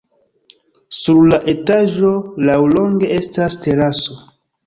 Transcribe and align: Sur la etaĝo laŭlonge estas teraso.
Sur 0.99 1.19
la 1.31 1.37
etaĝo 1.51 2.09
laŭlonge 2.49 3.13
estas 3.19 3.61
teraso. 3.67 4.19